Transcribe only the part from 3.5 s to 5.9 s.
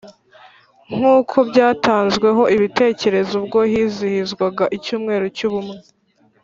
hizihizwaga icyumweru cy ubumwe